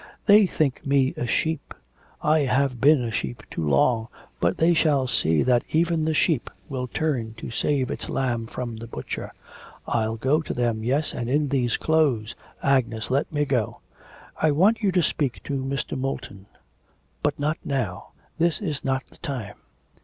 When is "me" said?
0.83-1.13, 13.31-13.45